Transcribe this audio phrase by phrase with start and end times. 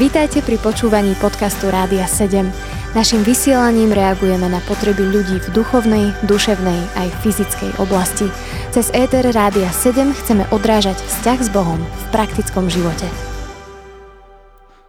[0.00, 2.48] Vítajte pri počúvaní podcastu Rádia 7.
[2.90, 8.26] Naším vysielaním reagujeme na potreby ľudí v duchovnej, duševnej aj fyzickej oblasti.
[8.74, 13.06] Cez ETR Rádia 7 chceme odrážať vzťah s Bohom v praktickom živote.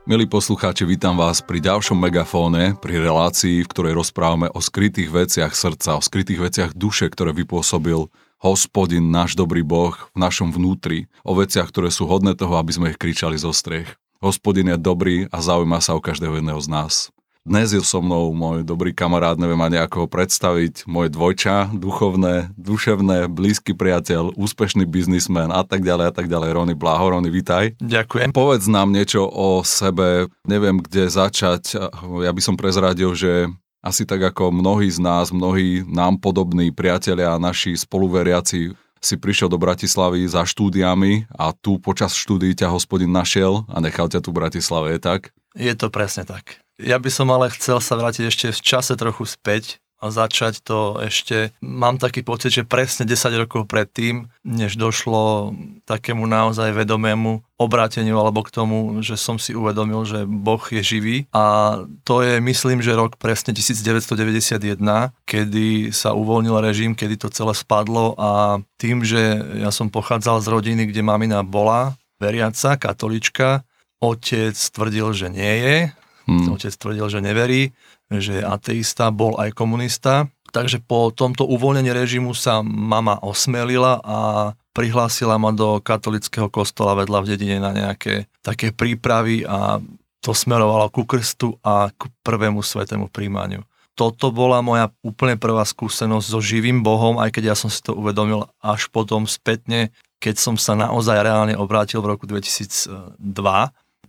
[0.10, 5.54] Milí poslucháči, vítam vás pri ďalšom megafóne, pri relácii, v ktorej rozprávame o skrytých veciach
[5.54, 8.10] srdca, o skrytých veciach duše, ktoré vypôsobil
[8.42, 12.90] hospodin, náš dobrý Boh v našom vnútri, o veciach, ktoré sú hodné toho, aby sme
[12.90, 14.01] ich kričali zo strech.
[14.22, 16.94] Hospodin je dobrý a zaujíma sa o každého jedného z nás.
[17.42, 22.54] Dnes je so mnou môj dobrý kamarát, neviem ani ako ho predstaviť, môj dvojča, duchovné,
[22.54, 26.54] duševné, blízky priateľ, úspešný biznismen a tak ďalej a tak ďalej.
[26.54, 27.82] Rony Blaho, Rony, vitaj.
[27.82, 28.30] Ďakujem.
[28.30, 31.82] Povedz nám niečo o sebe, neviem kde začať.
[32.22, 33.50] Ja by som prezradil, že
[33.82, 39.50] asi tak ako mnohí z nás, mnohí nám podobní priatelia a naši spoluveriaci si prišiel
[39.50, 44.30] do Bratislavy za štúdiami a tu počas štúdií ťa hospodin našiel a nechal ťa tu
[44.30, 45.22] v Bratislave, je tak?
[45.58, 46.62] Je to presne tak.
[46.78, 50.98] Ja by som ale chcel sa vrátiť ešte v čase trochu späť a začať to
[50.98, 55.54] ešte, mám taký pocit, že presne 10 rokov predtým, než došlo
[55.86, 61.30] takému naozaj vedomému obráteniu alebo k tomu, že som si uvedomil, že Boh je živý.
[61.30, 64.82] A to je myslím, že rok presne 1991,
[65.30, 69.22] kedy sa uvoľnil režim, kedy to celé spadlo a tým, že
[69.62, 73.62] ja som pochádzal z rodiny, kde mamina bola veriaca, katolička,
[74.02, 75.78] otec tvrdil, že nie je,
[76.26, 76.50] hmm.
[76.58, 77.78] otec tvrdil, že neverí,
[78.20, 80.28] že ateista, bol aj komunista.
[80.52, 87.24] Takže po tomto uvoľnení režimu sa mama osmelila a prihlásila ma do katolického kostola vedľa
[87.24, 89.80] v dedine na nejaké také prípravy a
[90.20, 93.64] to smerovalo ku krstu a k prvému svetému príjmaniu.
[93.96, 97.96] Toto bola moja úplne prvá skúsenosť so živým Bohom, aj keď ja som si to
[97.96, 102.88] uvedomil až potom spätne, keď som sa naozaj reálne obrátil v roku 2002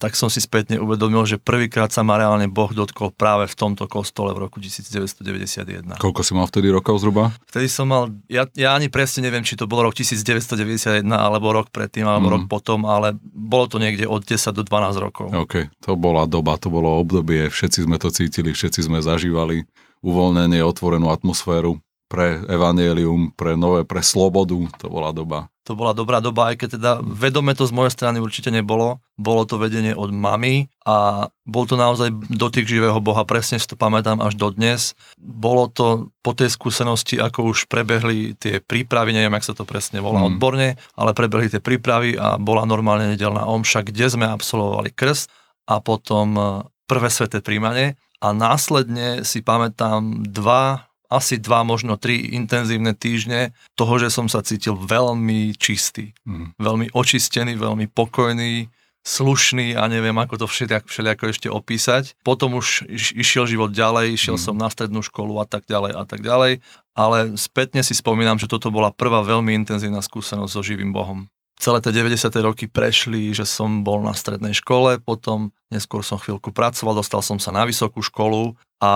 [0.03, 3.87] tak som si spätne uvedomil, že prvýkrát sa ma reálne Boh dotkol práve v tomto
[3.87, 5.95] kostole v roku 1991.
[6.03, 7.31] Koľko si mal vtedy rokov zhruba?
[7.47, 11.71] Vtedy som mal, ja, ja ani presne neviem, či to bol rok 1991, alebo rok
[11.71, 12.33] predtým, alebo mm.
[12.35, 15.31] rok potom, ale bolo to niekde od 10 do 12 rokov.
[15.31, 19.63] OK, to bola doba, to bolo obdobie, všetci sme to cítili, všetci sme zažívali
[20.03, 21.79] uvoľnenie, otvorenú atmosféru
[22.13, 26.69] pre evanielium, pre nové, pre slobodu, to bola doba to bola dobrá doba, aj keď
[26.75, 28.99] teda vedome to z mojej strany určite nebolo.
[29.15, 33.79] Bolo to vedenie od mamy a bol to naozaj dotyk živého Boha, presne si to
[33.79, 34.99] pamätám až dodnes.
[35.23, 40.03] Bolo to po tej skúsenosti, ako už prebehli tie prípravy, neviem, ak sa to presne
[40.03, 40.29] volá mm.
[40.35, 45.31] odborne, ale prebehli tie prípravy a bola normálne nedelná omša, kde sme absolvovali krst
[45.71, 46.43] a potom e,
[46.91, 54.01] prvé sveté príjmanie a následne si pamätám dva asi dva, možno tri intenzívne týždne toho,
[54.01, 56.57] že som sa cítil veľmi čistý, mm.
[56.57, 62.05] veľmi očistený, veľmi pokojný, slušný a neviem, ako to všelijako, všelijako ešte opísať.
[62.23, 64.43] Potom už iš, išiel život ďalej, išiel mm.
[64.43, 66.63] som na strednú školu a tak ďalej a tak ďalej,
[66.95, 71.27] ale spätne si spomínam, že toto bola prvá veľmi intenzívna skúsenosť so živým Bohom.
[71.63, 72.27] Celé tie 90.
[72.43, 77.39] roky prešli, že som bol na strednej škole, potom neskôr som chvíľku pracoval, dostal som
[77.39, 78.93] sa na vysokú školu a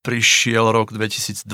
[0.00, 1.46] prišiel rok 2002,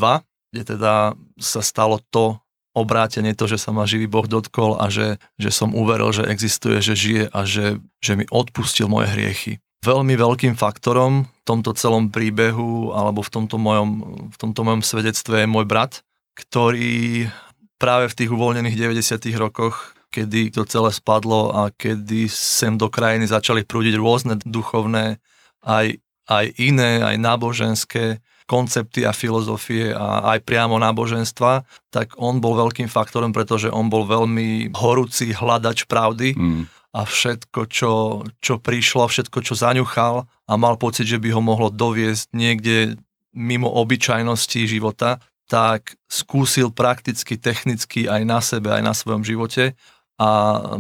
[0.53, 2.39] kde teda sa stalo to
[2.77, 6.85] obrátenie, to, že sa ma živý Boh dotkol a že, že som uveril, že existuje,
[6.85, 9.53] že žije a že, že mi odpustil moje hriechy.
[9.81, 13.89] Veľmi veľkým faktorom v tomto celom príbehu alebo v tomto mojom,
[14.29, 16.05] v tomto mojom svedectve je môj brat,
[16.37, 17.33] ktorý
[17.81, 19.25] práve v tých uvoľnených 90.
[19.41, 25.21] rokoch kedy to celé spadlo a kedy sem do krajiny začali prúdiť rôzne duchovné,
[25.61, 32.55] aj, aj iné, aj náboženské koncepty a filozofie a aj priamo náboženstva, tak on bol
[32.55, 36.63] veľkým faktorom, pretože on bol veľmi horúci hľadač pravdy mm.
[36.95, 37.93] a všetko, čo,
[38.39, 42.97] čo prišlo, všetko, čo zaňuchal a mal pocit, že by ho mohlo doviesť niekde
[43.37, 49.75] mimo obyčajnosti života, tak skúsil prakticky, technicky aj na sebe, aj na svojom živote
[50.17, 50.29] a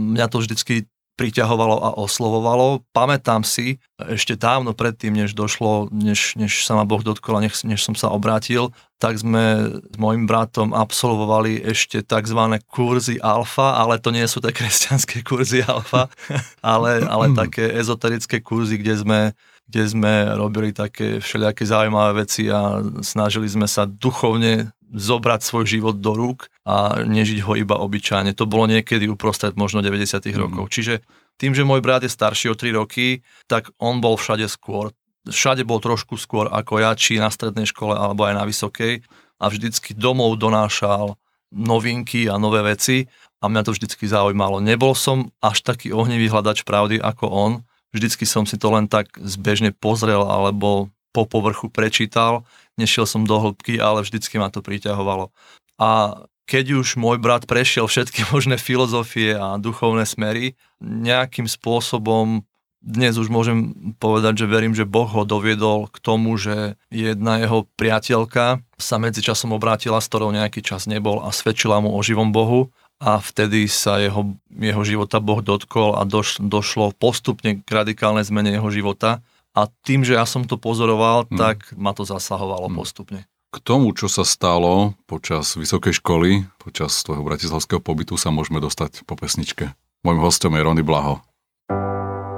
[0.00, 0.74] mňa to vždycky
[1.16, 2.84] priťahovalo a oslovovalo.
[2.92, 7.64] Pamätám si, ešte dávno predtým, než došlo, než, než sa ma Boh dotkol a než,
[7.64, 8.70] než som sa obrátil,
[9.00, 12.60] tak sme s mojim bratom absolvovali ešte tzv.
[12.68, 16.12] kurzy alfa, ale to nie sú tie kresťanské kurzy alfa,
[16.62, 19.20] ale, ale také ezoterické kurzy, kde sme
[19.66, 25.96] kde sme robili také všelijaké zaujímavé veci a snažili sme sa duchovne zobrať svoj život
[25.98, 28.34] do rúk a nežiť ho iba obyčajne.
[28.38, 30.22] To bolo niekedy uprostred možno 90.
[30.30, 30.38] Mm.
[30.38, 30.64] rokov.
[30.70, 31.02] Čiže
[31.36, 34.94] tým, že môj brat je starší o 3 roky, tak on bol všade skôr.
[35.26, 39.02] Všade bol trošku skôr ako ja, či na strednej škole, alebo aj na vysokej.
[39.42, 41.18] A vždycky domov donášal
[41.50, 43.10] novinky a nové veci
[43.42, 44.62] a mňa to vždycky zaujímalo.
[44.62, 47.52] Nebol som až taký ohnivý hľadač pravdy ako on,
[47.96, 52.44] Vždycky som si to len tak zbežne pozrel alebo po povrchu prečítal,
[52.76, 55.32] nešiel som do hĺbky, ale vždycky ma to priťahovalo.
[55.76, 62.46] A keď už môj brat prešiel všetky možné filozofie a duchovné smery, nejakým spôsobom
[62.86, 67.66] dnes už môžem povedať, že verím, že Boh ho doviedol k tomu, že jedna jeho
[67.74, 72.70] priateľka sa medzičasom obrátila, s ktorou nejaký čas nebol a svedčila mu o živom Bohu
[73.02, 78.54] a vtedy sa jeho, jeho života Boh dotkol a doš, došlo postupne k radikálnej zmene
[78.54, 79.18] jeho života
[79.56, 81.40] a tým, že ja som to pozoroval, hmm.
[81.40, 82.76] tak ma to zasahovalo hmm.
[82.76, 83.20] postupne.
[83.48, 89.08] K tomu, čo sa stalo počas vysokej školy, počas tvojho bratislavského pobytu sa môžeme dostať
[89.08, 89.72] po pesničke.
[90.04, 91.24] Mojím hostom je Rony Blaho.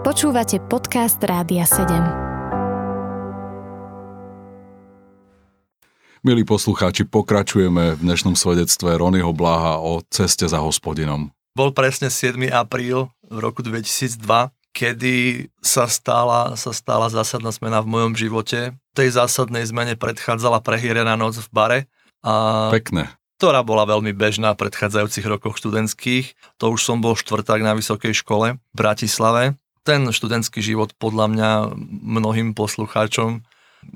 [0.06, 2.30] Počúvate podcast Rádia 7.
[6.22, 11.34] Milí poslucháči, pokračujeme v dnešnom svedectve Ronyho Blaha o ceste za hospodinom.
[11.58, 12.46] Bol presne 7.
[12.54, 18.78] apríl v roku 2002, kedy sa stala, sa stala zásadná zmena v mojom živote.
[18.94, 21.78] Tej zásadnej zmene predchádzala prehýrená noc v bare.
[22.22, 26.58] A Pekné ktorá bola veľmi bežná v predchádzajúcich rokoch študentských.
[26.58, 29.54] To už som bol štvrták na vysokej škole v Bratislave
[29.88, 31.50] ten študentský život podľa mňa
[32.04, 33.40] mnohým poslucháčom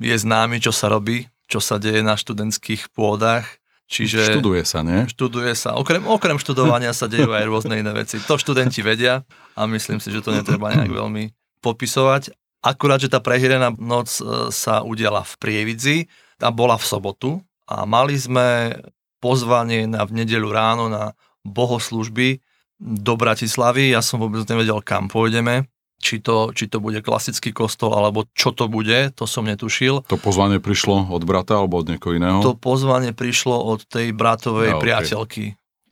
[0.00, 3.60] je známy, čo sa robí, čo sa deje na študentských pôdach.
[3.92, 5.04] Čiže študuje sa, nie?
[5.04, 5.76] Študuje sa.
[5.76, 8.16] Okrem, okrem študovania sa dejú aj rôzne iné veci.
[8.24, 9.20] To študenti vedia
[9.52, 11.28] a myslím si, že to netreba nejak veľmi
[11.60, 12.32] popisovať.
[12.64, 15.96] Akurát, že tá prehýrená noc e, sa udiala v Prievidzi
[16.40, 17.30] a bola v sobotu
[17.68, 18.80] a mali sme
[19.20, 21.12] pozvanie na v nedelu ráno na
[21.44, 22.40] bohoslužby
[22.80, 23.92] do Bratislavy.
[23.92, 25.68] Ja som vôbec nevedel, kam pôjdeme
[26.02, 30.02] či to, či to bude klasický kostol, alebo čo to bude, to som netušil.
[30.10, 32.42] To pozvanie prišlo od brata alebo od niekoho iného?
[32.42, 34.82] To pozvanie prišlo od tej bratovej ja, okay.
[34.82, 35.44] priateľky.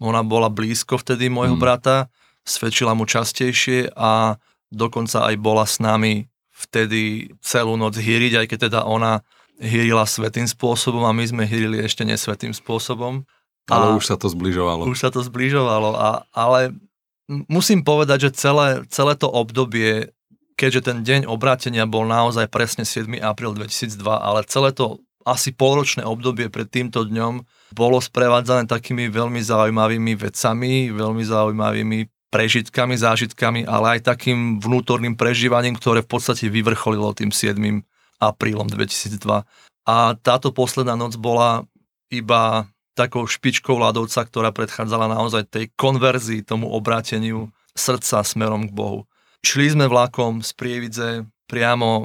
[0.03, 1.63] Ona bola blízko vtedy môjho hmm.
[1.63, 2.11] brata,
[2.43, 4.43] svedčila mu častejšie a
[4.75, 9.23] dokonca aj bola s nami vtedy celú noc hýriť, aj keď teda ona
[9.61, 13.23] hýrila svetým spôsobom a my sme hýrili ešte nesvetým spôsobom.
[13.69, 14.89] Ale a už sa to zbližovalo.
[14.89, 16.75] Už sa to zbližovalo, a, ale
[17.47, 20.11] musím povedať, že celé, celé to obdobie,
[20.59, 23.07] keďže ten deň obrátenia bol naozaj presne 7.
[23.23, 27.45] apríl 2002, ale celé to asi polročné obdobie pred týmto dňom
[27.77, 31.99] bolo sprevádzané takými veľmi zaujímavými vecami, veľmi zaujímavými
[32.31, 37.59] prežitkami, zážitkami, ale aj takým vnútorným prežívaním, ktoré v podstate vyvrcholilo tým 7.
[38.23, 39.45] aprílom 2002.
[39.87, 41.67] A táto posledná noc bola
[42.11, 49.07] iba takou špičkou ľadovca, ktorá predchádzala naozaj tej konverzii, tomu obráteniu srdca smerom k Bohu.
[49.41, 51.09] Šli sme vlakom z Prievidze
[51.49, 52.05] priamo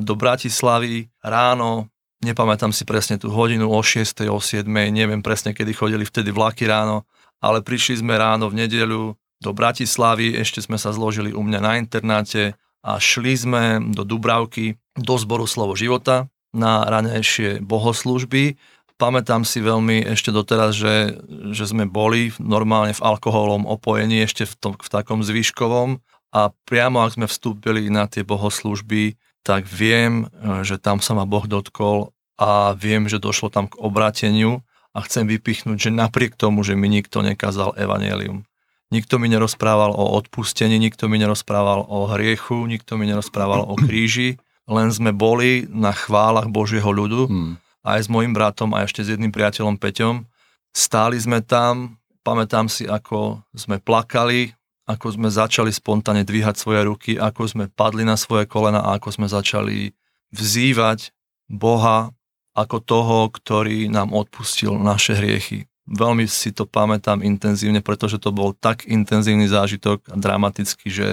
[0.00, 1.90] do Bratislavy ráno,
[2.22, 4.24] nepamätám si presne tú hodinu, o 6.
[4.30, 4.64] o 7.
[4.70, 7.04] neviem presne, kedy chodili vtedy vlaky ráno,
[7.42, 11.72] ale prišli sme ráno v nedeľu do Bratislavy, ešte sme sa zložili u mňa na
[11.76, 13.62] internáte a šli sme
[13.92, 18.56] do Dubravky, do zboru Slovo života na ranejšie bohoslužby
[18.96, 21.20] Pamätám si veľmi ešte doteraz, že,
[21.52, 26.00] že sme boli normálne v alkoholom opojení ešte v, tom, v takom zvyškovom.
[26.32, 30.32] A priamo ak sme vstúpili na tie bohoslužby, tak viem,
[30.64, 34.64] že tam sa ma Boh dotkol a viem, že došlo tam k obrateniu.
[34.96, 38.48] A chcem vypichnúť, že napriek tomu, že mi nikto nekázal evanelium,
[38.88, 44.40] nikto mi nerozprával o odpustení, nikto mi nerozprával o hriechu, nikto mi nerozprával o kríži,
[44.64, 47.28] len sme boli na chválach Božieho ľudu.
[47.28, 47.56] Hmm
[47.86, 50.26] aj s mojim bratom a ešte s jedným priateľom Peťom.
[50.74, 54.50] Stáli sme tam, pamätám si, ako sme plakali,
[54.90, 59.08] ako sme začali spontánne dvíhať svoje ruky, ako sme padli na svoje kolena a ako
[59.14, 59.94] sme začali
[60.34, 61.14] vzývať
[61.46, 62.10] Boha
[62.58, 65.70] ako toho, ktorý nám odpustil naše hriechy.
[65.86, 71.08] Veľmi si to pamätám intenzívne, pretože to bol tak intenzívny zážitok a dramatický, že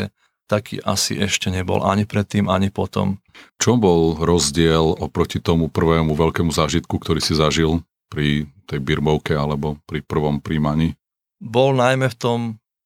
[0.48, 3.20] taký asi ešte nebol ani predtým, ani potom.
[3.58, 7.82] Čo bol rozdiel oproti tomu prvému veľkému zážitku, ktorý si zažil
[8.12, 10.94] pri tej birmovke alebo pri prvom príjmaní?
[11.42, 12.40] Bol najmä v tom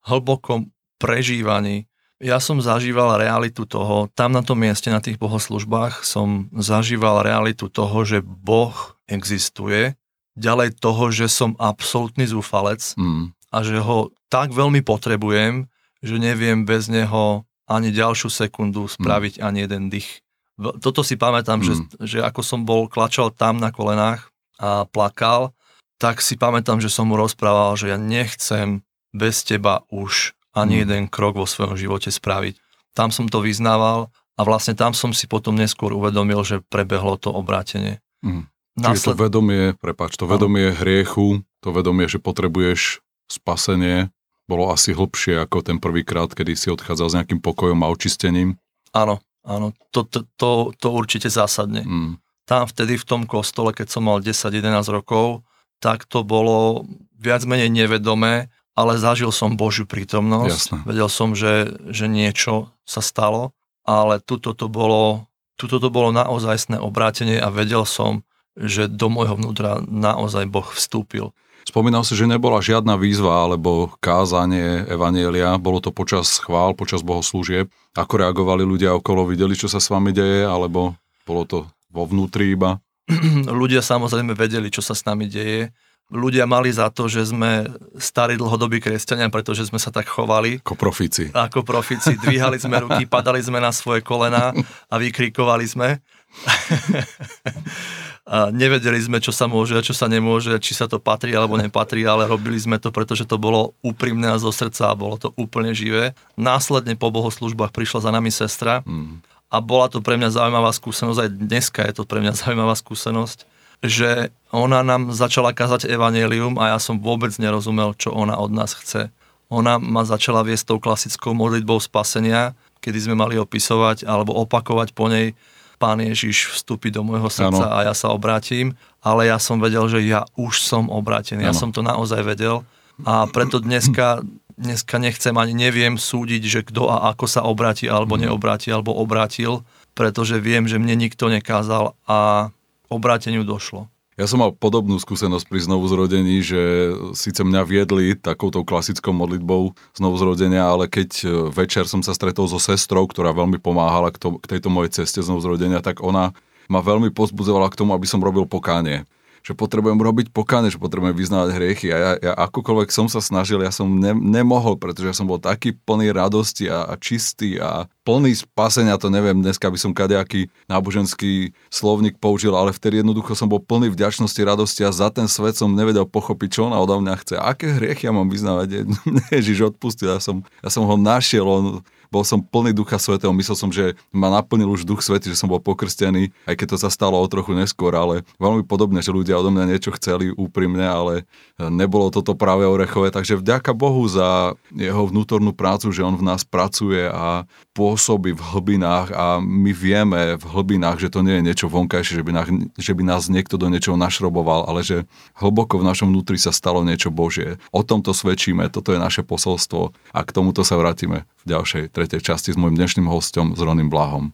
[0.08, 1.86] hlbokom prežívaní.
[2.18, 7.70] Ja som zažíval realitu toho, tam na tom mieste, na tých bohoslužbách som zažíval realitu
[7.70, 8.74] toho, že Boh
[9.06, 9.94] existuje,
[10.38, 13.34] ďalej toho, že som absolútny zúfalec mm.
[13.50, 15.66] a že ho tak veľmi potrebujem,
[16.06, 19.44] že neviem bez neho ani ďalšiu sekundu spraviť mm.
[19.44, 20.24] ani jeden dých.
[20.58, 21.66] Toto si pamätám, mm.
[21.68, 25.54] že, že ako som bol, klačal tam na kolenách a plakal,
[26.02, 28.82] tak si pamätám, že som mu rozprával, že ja nechcem
[29.14, 30.82] bez teba už ani mm.
[30.88, 32.58] jeden krok vo svojom živote spraviť.
[32.98, 37.30] Tam som to vyznával a vlastne tam som si potom neskôr uvedomil, že prebehlo to
[37.30, 38.02] obrátenie.
[38.26, 38.50] Mm.
[38.78, 44.14] Čiže to vedomie, prepáč, to vedomie hriechu, to vedomie, že potrebuješ spasenie,
[44.48, 48.56] bolo asi hlbšie ako ten prvýkrát, kedy si odchádzal s nejakým pokojom a očistením.
[48.96, 51.84] Áno, áno, to, to, to, to určite zásadne.
[51.84, 52.12] Mm.
[52.48, 55.44] Tam vtedy v tom kostole, keď som mal 10-11 rokov,
[55.84, 56.88] tak to bolo
[57.20, 60.54] viac menej nevedomé, ale zažil som Božiu prítomnosť.
[60.72, 60.80] Jasné.
[60.88, 63.52] Vedel som, že, že niečo sa stalo,
[63.84, 65.28] ale tuto to bolo,
[65.60, 68.24] tuto to bolo naozajstné obrátenie a vedel som,
[68.58, 71.36] že do môjho vnútra naozaj Boh vstúpil.
[71.68, 77.68] Spomínal si, že nebola žiadna výzva alebo kázanie Evanielia, bolo to počas chvál, počas bohoslúžieb.
[77.92, 80.96] Ako reagovali ľudia okolo, videli, čo sa s vami deje, alebo
[81.28, 82.80] bolo to vo vnútri iba?
[83.52, 85.76] ľudia samozrejme vedeli, čo sa s nami deje.
[86.08, 87.68] Ľudia mali za to, že sme
[88.00, 90.64] starí dlhodobí kresťania, pretože sme sa tak chovali.
[90.64, 91.36] Ako profíci.
[91.36, 92.16] Ako profíci.
[92.16, 94.56] Dvíhali sme ruky, padali sme na svoje kolena
[94.88, 96.00] a vykrikovali sme.
[98.28, 101.56] a nevedeli sme, čo sa môže a čo sa nemôže, či sa to patrí alebo
[101.56, 105.32] nepatrí, ale robili sme to, pretože to bolo úprimné a zo srdca a bolo to
[105.40, 106.12] úplne živé.
[106.36, 109.24] Následne po bohoslužbách prišla za nami sestra Mm.
[109.48, 113.48] a bola to pre mňa zaujímavá skúsenosť, aj dneska je to pre mňa zaujímavá skúsenosť,
[113.80, 118.76] že ona nám začala kazať evanelium a ja som vôbec nerozumel, čo ona od nás
[118.76, 119.08] chce.
[119.48, 122.52] Ona ma začala viesť tou klasickou modlitbou spasenia,
[122.84, 125.32] kedy sme mali opisovať alebo opakovať po nej
[125.78, 127.74] Pán Ježiš vstúpi do môjho srdca Áno.
[127.74, 131.62] a ja sa obrátim, ale ja som vedel, že ja už som obrátený, ja Áno.
[131.62, 132.66] som to naozaj vedel
[133.06, 134.26] a preto dneska,
[134.58, 139.62] dneska nechcem ani neviem súdiť, že kto a ako sa obráti alebo neobráti alebo obrátil,
[139.94, 142.50] pretože viem, že mne nikto nekázal a
[142.90, 143.86] obráteniu došlo.
[144.18, 150.66] Ja som mal podobnú skúsenosť pri znovuzrodení, že síce mňa viedli takouto klasickou modlitbou znovuzrodenia,
[150.66, 154.58] ale keď e, večer som sa stretol so sestrou, ktorá veľmi pomáhala k, to, k
[154.58, 156.34] tejto mojej ceste znovuzrodenia, tak ona
[156.66, 159.06] ma veľmi pozbudzovala k tomu, aby som robil pokánie
[159.48, 163.64] že potrebujem robiť pokáne, že potrebujem vyznávať hriechy a ja, ja akokoľvek som sa snažil,
[163.64, 167.88] ja som ne, nemohol, pretože ja som bol taký plný radosti a, a čistý a
[168.04, 173.48] plný spasenia, to neviem, dneska by som kadejaký náboženský slovník použil, ale vtedy jednoducho som
[173.48, 177.16] bol plný vďačnosti, radosti a za ten svet som nevedel pochopiť, čo ona odo mňa
[177.24, 177.36] chce.
[177.40, 178.84] Aké hriechy ja mám vyznávať?
[179.36, 183.58] Ježiš odpustil, ja som, ja som ho našiel, on, bol som plný Ducha Svetého, myslel
[183.58, 186.90] som, že ma naplnil už Duch Svetý, že som bol pokrstený, aj keď to sa
[186.92, 191.14] stalo o trochu neskôr, ale veľmi podobne, že ľudia odo mňa niečo chceli úprimne, ale
[191.58, 196.46] nebolo toto práve orechové, takže vďaka Bohu za jeho vnútornú prácu, že on v nás
[196.46, 201.68] pracuje a pôsobí v hlbinách a my vieme v hlbinách, že to nie je niečo
[201.70, 202.48] vonkajšie, že by, nás,
[202.78, 205.06] že by nás niekto do niečoho našroboval, ale že
[205.38, 207.62] hlboko v našom vnútri sa stalo niečo Božie.
[207.70, 212.22] O tomto svedčíme, toto je naše posolstvo a k tomuto sa vrátime v ďalšej tretej
[212.22, 214.30] časti s môjim dnešným hostom, s Roným Blahom.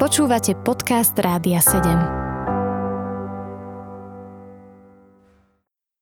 [0.00, 2.24] Počúvate podcast Rádia 7.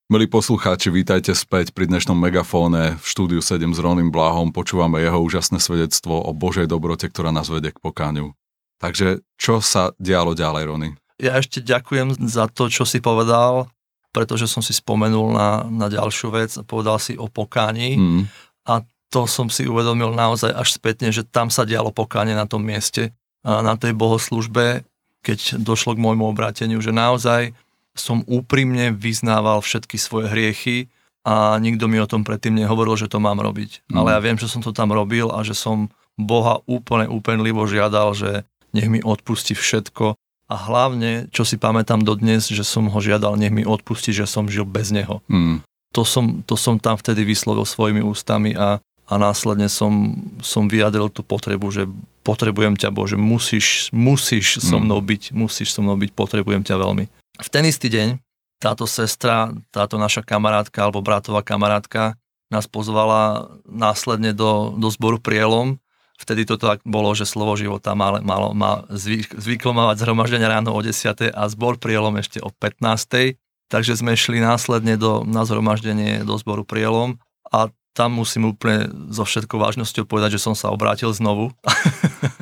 [0.06, 4.54] Milí poslucháči, vítajte späť pri dnešnom megafóne v štúdiu 7 s Roným Blahom.
[4.54, 8.38] Počúvame jeho úžasné svedectvo o Božej dobrote, ktorá nás vedie k pokáňu.
[8.78, 10.88] Takže čo sa dialo ďalej, Rony?
[11.18, 13.66] Ja ešte ďakujem za to, čo si povedal,
[14.14, 18.24] pretože som si spomenul na, na ďalšiu vec a povedal si o pokáni Hmm.
[18.68, 22.64] a to som si uvedomil naozaj až spätne, že tam sa dialo pokánie na tom
[22.64, 23.12] mieste,
[23.44, 24.88] na tej bohoslužbe,
[25.20, 27.52] keď došlo k môjmu obráteniu, že naozaj
[27.92, 30.76] som úprimne vyznával všetky svoje hriechy
[31.22, 33.86] a nikto mi o tom predtým nehovoril, že to mám robiť.
[33.92, 33.94] Mm.
[34.00, 38.16] Ale ja viem, že som to tam robil a že som Boha úplne úpenlivo žiadal,
[38.16, 40.16] že nech mi odpustí všetko
[40.48, 44.48] a hlavne, čo si pamätám dodnes, že som ho žiadal, nech mi odpustí, že som
[44.48, 45.60] žil bez neho Hmm.
[45.92, 51.10] to som, to som tam vtedy vyslovil svojimi ústami a, a následne som, som vyjadril
[51.10, 51.90] tú potrebu, že
[52.22, 54.86] potrebujem ťa Bože, musíš, musíš so Mm.
[54.86, 57.04] mnou byť, musíš so mnou byť, potrebujem ťa veľmi.
[57.42, 58.22] V ten istý deň
[58.62, 62.14] táto sestra, táto naša kamarátka alebo bratová kamarátka
[62.46, 65.82] nás pozvala následne do, do zboru Prielom.
[66.20, 70.70] Vtedy to tak bolo, že slovo života malo, malo, má zvyk, zvyklo mávať zhromaždenia ráno
[70.70, 71.34] o 10.
[71.34, 73.34] a zbor Prielom ešte o 15.
[73.66, 77.18] Takže sme šli následne do, na zhromaždenie do zboru Prielom
[77.50, 81.52] a tam musím úplne so všetkou vážnosťou povedať, že som sa obrátil znovu,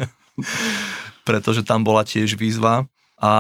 [1.29, 2.87] pretože tam bola tiež výzva
[3.21, 3.33] a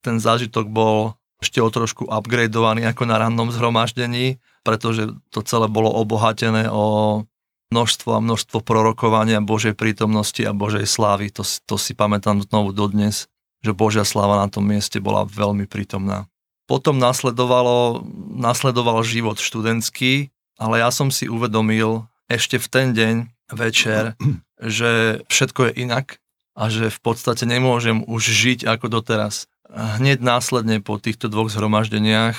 [0.00, 5.90] ten zážitok bol ešte o trošku upgradeovaný ako na rannom zhromaždení, pretože to celé bolo
[5.94, 7.22] obohatené o
[7.70, 11.30] množstvo a množstvo prorokovania Božej prítomnosti a Božej slávy.
[11.36, 13.30] To, to si pamätám znovu dodnes,
[13.62, 16.26] že Božia sláva na tom mieste bola veľmi prítomná.
[16.68, 23.14] Potom nasledovalo, nasledoval život študentský, ale ja som si uvedomil ešte v ten deň
[23.54, 24.18] večer,
[24.60, 26.18] že všetko je inak
[26.58, 29.46] a že v podstate nemôžem už žiť ako doteraz.
[29.70, 32.34] Hneď následne po týchto dvoch zhromaždeniach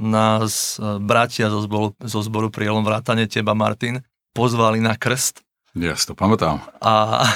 [0.00, 4.00] nás e, bratia zo zboru, zo zboru Prielom vrátane teba, Martin,
[4.32, 5.44] pozvali na krst
[5.76, 6.64] Ja si to pamätám.
[6.80, 7.28] a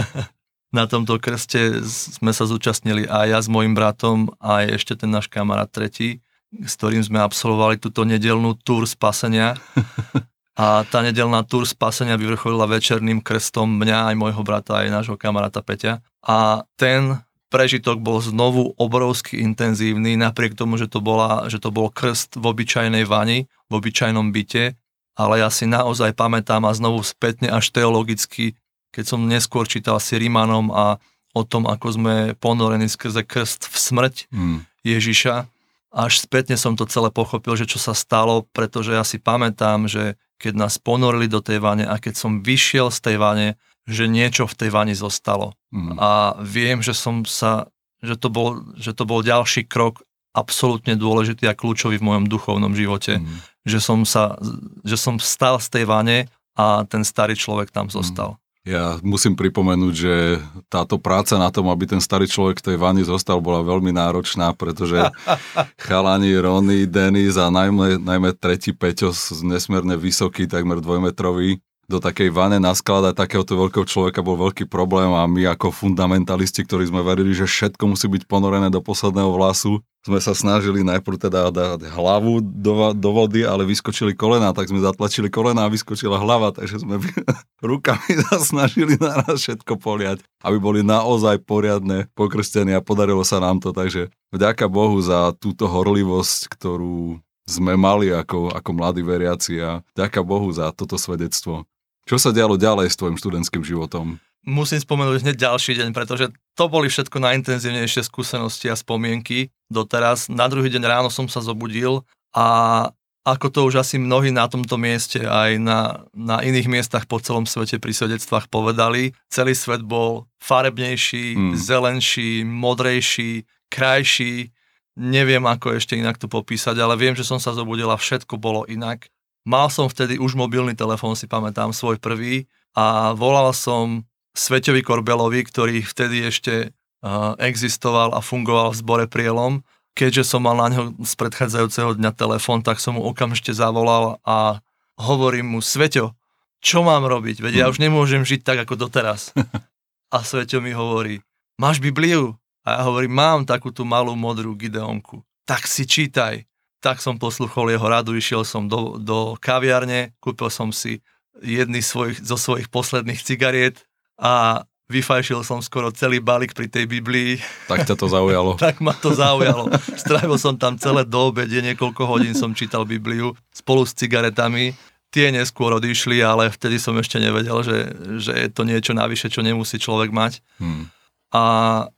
[0.78, 5.26] na tomto krste sme sa zúčastnili aj ja s mojim bratom, aj ešte ten náš
[5.26, 6.22] kamarát tretí,
[6.62, 9.58] s ktorým sme absolvovali túto nedelnú túr spasenia.
[10.54, 15.66] A tá nedelná túr spasenia vyvrcholila večerným krstom mňa, aj môjho brata, aj nášho kamaráta
[15.66, 15.98] Peťa.
[16.22, 17.18] A ten
[17.50, 22.50] prežitok bol znovu obrovsky intenzívny, napriek tomu, že to, bola, že to bol krst v
[22.50, 24.78] obyčajnej vani, v obyčajnom byte,
[25.14, 28.58] ale ja si naozaj pamätám a znovu spätne až teologicky,
[28.90, 30.98] keď som neskôr čítal si Rímanom a
[31.34, 34.58] o tom, ako sme ponorení skrze krst v smrť mm.
[34.86, 35.46] Ježiša,
[35.94, 40.18] až spätne som to celé pochopil, že čo sa stalo, pretože ja si pamätám, že
[40.42, 43.48] keď nás ponorili do tej vane a keď som vyšiel z tej vane,
[43.86, 45.54] že niečo v tej vani zostalo.
[45.70, 45.96] Mm.
[46.02, 47.70] A viem, že som sa,
[48.02, 50.02] že to, bol, že to bol ďalší krok
[50.34, 53.22] absolútne dôležitý a kľúčový v mojom duchovnom živote.
[53.22, 53.38] Mm.
[53.62, 54.34] Že, som sa,
[54.82, 56.26] že som vstal z tej vane
[56.58, 58.34] a ten starý človek tam zostal.
[58.34, 58.43] Mm.
[58.64, 60.40] Ja musím pripomenúť, že
[60.72, 64.56] táto práca na tom, aby ten starý človek v tej vani zostal, bola veľmi náročná,
[64.56, 65.04] pretože
[65.84, 69.12] chalani Rony, Denis a najmä, najmä tretí Peťo,
[69.44, 75.28] nesmierne vysoký, takmer dvojmetrový, do takej vane naskladať takéhoto veľkého človeka bol veľký problém a
[75.28, 80.20] my ako fundamentalisti, ktorí sme verili, že všetko musí byť ponorené do posledného vlasu, sme
[80.20, 85.32] sa snažili najprv teda dať hlavu do, do vody, ale vyskočili kolena, tak sme zatlačili
[85.32, 87.00] kolena a vyskočila hlava, takže sme
[87.64, 93.64] rukami sa snažili naraz všetko poliať, aby boli naozaj poriadne pokrstení a podarilo sa nám
[93.64, 99.80] to, takže vďaka Bohu za túto horlivosť, ktorú sme mali ako, ako mladí veriaci a
[99.96, 101.64] vďaka Bohu za toto svedectvo.
[102.04, 104.20] Čo sa dialo ďalej s tvojim študentským životom?
[104.44, 110.28] Musím spomenúť hneď ďalší deň, pretože to boli všetko najintenzívnejšie skúsenosti a spomienky doteraz.
[110.28, 112.04] Na druhý deň ráno som sa zobudil
[112.36, 112.92] a
[113.24, 117.48] ako to už asi mnohí na tomto mieste aj na, na iných miestach po celom
[117.48, 121.52] svete pri svedectvách povedali, celý svet bol farebnejší, mm.
[121.56, 124.52] zelenší, modrejší, krajší,
[125.00, 128.68] neviem ako ešte inak to popísať, ale viem, že som sa zobudil a všetko bolo
[128.68, 129.08] inak.
[129.44, 135.44] Mal som vtedy už mobilný telefón, si pamätám, svoj prvý a volal som Sveťovi Korbelovi,
[135.44, 136.72] ktorý vtedy ešte
[137.04, 139.60] uh, existoval a fungoval v zbore Prielom.
[139.94, 144.58] Keďže som mal na ňo z predchádzajúceho dňa telefón, tak som mu okamžite zavolal a
[144.98, 146.16] hovorím mu, Sveťo,
[146.64, 147.44] čo mám robiť?
[147.44, 149.36] Veď ja už nemôžem žiť tak ako doteraz.
[150.14, 151.20] A Sveťo mi hovorí,
[151.60, 152.38] máš Bibliu?
[152.64, 155.20] A ja hovorím, mám takú tú malú modrú Gideonku.
[155.44, 156.48] Tak si čítaj
[156.84, 161.00] tak som posluchol jeho radu, išiel som do, do kaviarne, kúpil som si
[161.40, 163.88] jedny svojich, zo svojich posledných cigariet
[164.20, 167.40] a vyfajšil som skoro celý balík pri tej Biblii.
[167.72, 168.60] Tak ťa to zaujalo.
[168.60, 169.72] tak ma to zaujalo.
[169.96, 174.76] Strávil som tam celé do obede, niekoľko hodín som čítal Bibliu spolu s cigaretami.
[175.08, 177.78] Tie neskôr odišli, ale vtedy som ešte nevedel, že,
[178.20, 180.44] že je to niečo navyše, čo nemusí človek mať.
[180.60, 180.92] Hmm.
[181.32, 181.42] A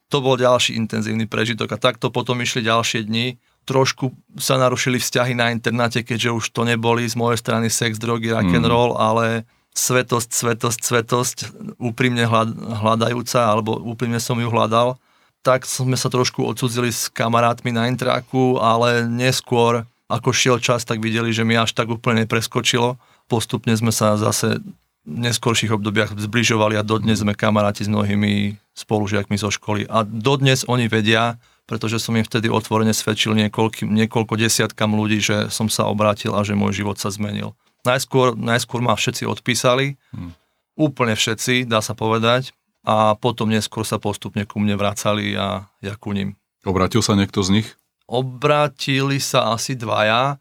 [0.07, 1.75] to bol ďalší intenzívny prežitok.
[1.75, 6.62] A takto potom išli ďalšie dni trošku sa narušili vzťahy na internáte, keďže už to
[6.62, 8.70] neboli z mojej strany sex, drogy, rock and mm.
[8.70, 9.42] roll, ale
[9.76, 11.37] svetosť, svetosť, svetosť,
[11.76, 12.24] úprimne
[12.81, 14.96] hľadajúca, alebo úprimne som ju hľadal.
[15.44, 21.02] Tak sme sa trošku odsudzili s kamarátmi na intráku, ale neskôr, ako šiel čas, tak
[21.02, 22.96] videli, že mi až tak úplne nepreskočilo.
[23.26, 24.62] Postupne sme sa zase
[25.07, 29.87] v neskorších obdobiach zbližovali a dodnes sme kamaráti s mnohými spolužiakmi zo školy.
[29.87, 35.50] A dodnes oni vedia, pretože som im vtedy otvorene svedčil niekoľko, niekoľko desiatkam ľudí, že
[35.50, 37.59] som sa obrátil a že môj život sa zmenil.
[37.83, 40.33] Najskôr, najskôr ma všetci odpísali, hmm.
[40.79, 42.55] úplne všetci, dá sa povedať,
[42.87, 46.38] a potom neskôr sa postupne ku mne vracali a ja ku ním.
[46.62, 47.68] Obrátil sa niekto z nich?
[48.07, 50.38] Obrátili sa asi dvaja,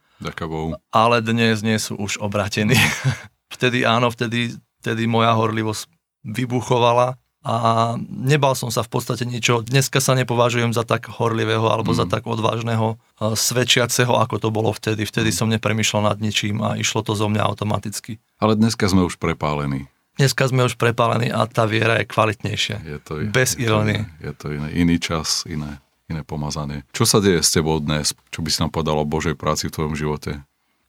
[0.93, 2.77] ale dnes nie sú už obratení.
[3.55, 4.53] vtedy áno, vtedy,
[4.85, 5.89] vtedy moja horlivosť
[6.21, 9.62] vybuchovala a nebal som sa v podstate ničo.
[9.62, 11.97] Dneska sa nepovažujem za tak horlivého alebo mm.
[12.01, 15.05] za tak odvážneho, svedčiaceho, ako to bolo vtedy.
[15.05, 15.38] Vtedy mm.
[15.38, 18.17] som nepremýšľal nad ničím a išlo to zo mňa automaticky.
[18.41, 19.86] Ale dneska sme už prepálení.
[20.17, 22.77] Dneska sme už prepálení a tá viera je kvalitnejšia.
[22.81, 24.10] Je to, Bez je ironie.
[24.19, 25.77] To, je to iné, iný čas, iné,
[26.10, 26.81] iné pomazanie.
[26.97, 28.17] Čo sa deje s tebou dnes?
[28.34, 30.41] Čo by si nám povedal o Božej práci v tvojom živote?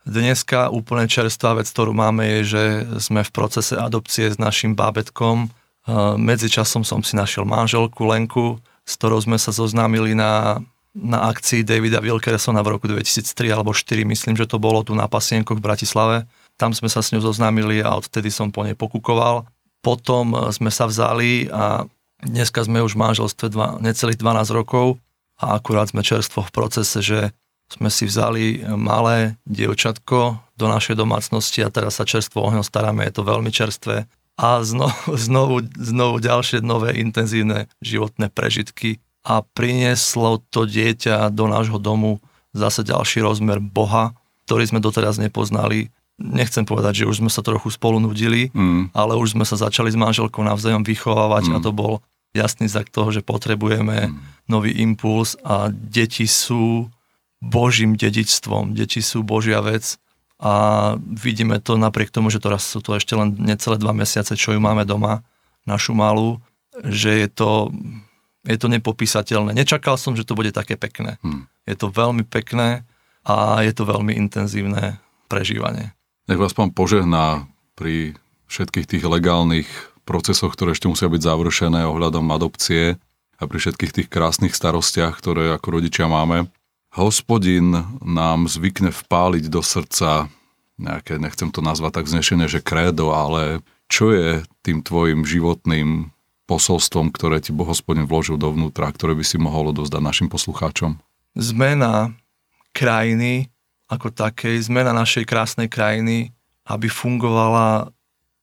[0.06, 2.64] Dneska úplne čerstvá vec, ktorú máme, je, že
[3.02, 5.50] sme v procese adopcie s našim bábetkom,
[5.94, 10.58] Medzičasom som si našiel manželku Lenku, s ktorou sme sa zoznámili na,
[10.94, 15.06] na akcii Davida Wilkersona v roku 2003 alebo 2004, myslím, že to bolo tu na
[15.06, 16.16] Pasienkoch v Bratislave.
[16.58, 19.46] Tam sme sa s ňou zoznámili a odtedy som po nej pokukoval.
[19.78, 21.86] Potom e, sme sa vzali a
[22.18, 24.98] dneska sme už v manželstve dva, necelých 12 rokov
[25.38, 27.30] a akurát sme čerstvo v procese, že
[27.70, 33.02] sme si vzali malé dievčatko do našej domácnosti a teraz sa čerstvo o ňo staráme,
[33.06, 40.44] je to veľmi čerstvé a znovu, znovu, znovu ďalšie nové intenzívne životné prežitky a prinieslo
[40.54, 42.22] to dieťa do nášho domu
[42.54, 44.14] zase ďalší rozmer Boha,
[44.46, 45.90] ktorý sme doteraz nepoznali.
[46.16, 48.96] Nechcem povedať, že už sme sa trochu spolu nudili, mm.
[48.96, 51.52] ale už sme sa začali s manželkou navzájom vychovávať mm.
[51.52, 52.00] a to bol
[52.32, 54.48] jasný znak toho, že potrebujeme mm.
[54.48, 56.88] nový impuls a deti sú
[57.42, 60.00] Božím dedičstvom, deti sú Božia vec
[60.36, 60.52] a
[61.00, 64.60] vidíme to napriek tomu, že teraz sú to ešte len necelé dva mesiace, čo ju
[64.60, 65.24] máme doma,
[65.64, 66.44] našu malú,
[66.84, 67.72] že je to,
[68.44, 69.56] je to nepopísateľné.
[69.56, 71.16] Nečakal som, že to bude také pekné.
[71.24, 71.48] Hmm.
[71.64, 72.84] Je to veľmi pekné
[73.24, 75.96] a je to veľmi intenzívne prežívanie.
[76.28, 78.14] Nech vás pán požehná pri
[78.46, 79.68] všetkých tých legálnych
[80.06, 83.00] procesoch, ktoré ešte musia byť završené ohľadom adopcie
[83.36, 86.46] a pri všetkých tých krásnych starostiach, ktoré ako rodičia máme
[86.96, 90.32] hospodin nám zvykne vpáliť do srdca
[90.76, 96.12] nejaké, nechcem to nazvať tak znešené, že krédo, ale čo je tým tvojim životným
[96.48, 101.00] posolstvom, ktoré ti hospodin vložil dovnútra, ktoré by si mohol odozdať našim poslucháčom?
[101.36, 102.16] Zmena
[102.76, 103.48] krajiny
[103.86, 106.34] ako takej, zmena našej krásnej krajiny,
[106.66, 107.94] aby fungovala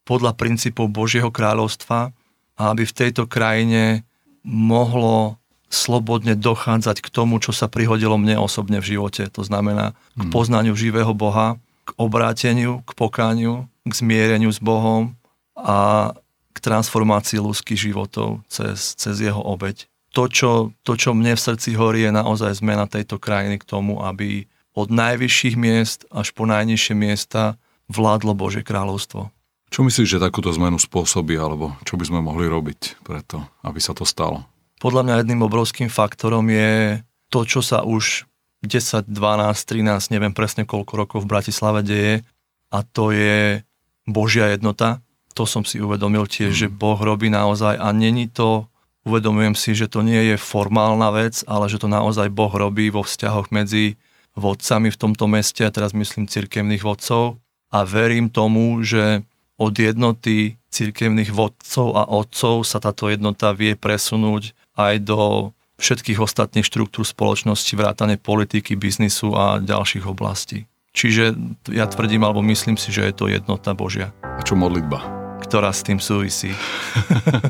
[0.04, 2.12] podľa princípov Božieho kráľovstva
[2.56, 4.04] a aby v tejto krajine
[4.44, 5.36] mohlo
[5.74, 9.26] slobodne dochádzať k tomu, čo sa prihodilo mne osobne v živote.
[9.34, 10.32] To znamená k hmm.
[10.32, 15.18] poznaniu živého Boha, k obráteniu, k pokániu, k zmiereniu s Bohom
[15.58, 16.10] a
[16.54, 19.90] k transformácii ľudských životov cez, cez jeho obeď.
[20.14, 23.98] To čo, to, čo mne v srdci horí, je naozaj zmena tejto krajiny k tomu,
[23.98, 24.46] aby
[24.78, 27.58] od najvyšších miest až po najnižšie miesta
[27.90, 29.34] vládlo Bože kráľovstvo.
[29.74, 33.90] Čo myslíš, že takúto zmenu spôsobí, alebo čo by sme mohli robiť preto, aby sa
[33.90, 34.46] to stalo?
[34.84, 37.00] Podľa mňa jedným obrovským faktorom je
[37.32, 38.28] to, čo sa už
[38.68, 42.20] 10, 12, 13, neviem presne koľko rokov v Bratislave deje
[42.68, 43.64] a to je
[44.04, 45.00] Božia jednota.
[45.32, 46.60] To som si uvedomil tiež, mm.
[46.60, 48.68] že Boh robí naozaj a není to,
[49.08, 53.00] uvedomujem si, že to nie je formálna vec, ale že to naozaj Boh robí vo
[53.00, 53.96] vzťahoch medzi
[54.36, 57.40] vodcami v tomto meste, a teraz myslím cirkevných vodcov
[57.72, 59.24] a verím tomu, že
[59.56, 66.66] od jednoty cirkevných vodcov a otcov sa táto jednota vie presunúť aj do všetkých ostatných
[66.66, 70.70] štruktúr spoločnosti, vrátane politiky, biznisu a ďalších oblastí.
[70.94, 71.34] Čiže
[71.74, 74.14] ja tvrdím, alebo myslím si, že je to jednota Božia.
[74.22, 75.02] A čo modlitba?
[75.42, 76.54] Ktorá s tým súvisí.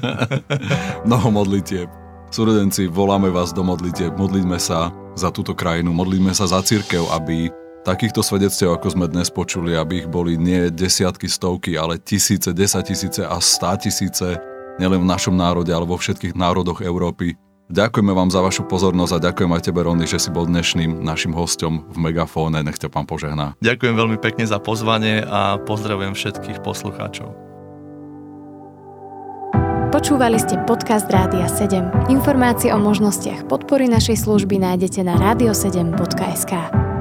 [1.09, 1.93] Mnoho modlitieb.
[2.33, 7.53] Súrodenci, voláme vás do modlitieb, modlíme sa za túto krajinu, modlíme sa za církev, aby
[7.85, 13.29] takýchto svedectiev, ako sme dnes počuli, aby ich boli nie desiatky, stovky, ale tisíce, desaťtisíce
[13.29, 14.41] a stá tisíce
[14.79, 17.39] nielen v našom národe, ale vo všetkých národoch Európy.
[17.73, 21.33] Ďakujeme vám za vašu pozornosť a ďakujem aj tebe, Rony, že si bol dnešným našim
[21.33, 22.61] hostom v Megafóne.
[22.61, 23.57] Nech ťa pán požehná.
[23.65, 27.33] Ďakujem veľmi pekne za pozvanie a pozdravujem všetkých poslucháčov.
[29.95, 32.11] Počúvali ste podcast Rádia 7.
[32.11, 36.94] Informácie o možnostiach podpory našej služby nájdete na radio7.sk.